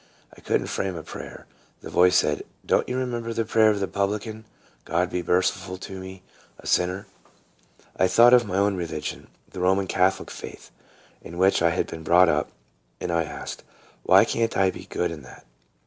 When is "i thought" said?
7.97-8.33